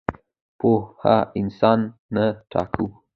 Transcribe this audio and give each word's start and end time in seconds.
پوهه 0.59 1.15
اساس 1.39 1.81
نه 2.13 2.25
وټاکو. 2.37 2.85